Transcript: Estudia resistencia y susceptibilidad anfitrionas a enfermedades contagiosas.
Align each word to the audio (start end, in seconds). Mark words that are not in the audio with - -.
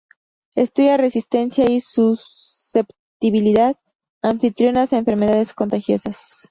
Estudia 0.55 0.97
resistencia 0.97 1.69
y 1.69 1.79
susceptibilidad 1.79 3.77
anfitrionas 4.23 4.93
a 4.93 4.97
enfermedades 4.97 5.53
contagiosas. 5.53 6.39